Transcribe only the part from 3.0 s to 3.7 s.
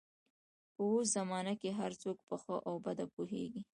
پوهېږي.